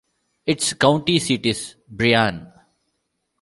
[0.47, 2.51] Its county seat is Bryan.